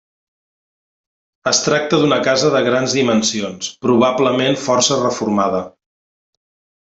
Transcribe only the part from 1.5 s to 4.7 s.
Es tracta d'una casa de grans dimensions, probablement